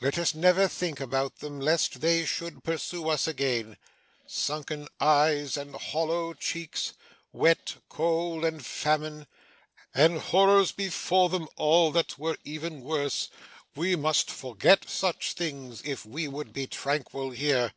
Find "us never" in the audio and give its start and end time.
0.16-0.68